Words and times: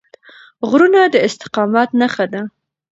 غرونه 0.69 1.01
د 1.13 1.15
استقامت 1.27 1.89
نښه 1.99 2.25
ده. 2.33 2.41